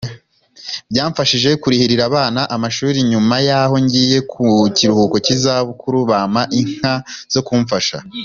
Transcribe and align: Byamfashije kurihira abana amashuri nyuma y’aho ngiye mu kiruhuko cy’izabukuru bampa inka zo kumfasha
Byamfashije 0.91 1.49
kurihira 1.61 2.03
abana 2.09 2.41
amashuri 2.55 2.97
nyuma 3.11 3.35
y’aho 3.47 3.75
ngiye 3.83 4.17
mu 4.31 4.55
kiruhuko 4.75 5.15
cy’izabukuru 5.25 5.97
bampa 6.09 6.41
inka 6.59 6.93
zo 7.35 7.41
kumfasha 7.47 7.97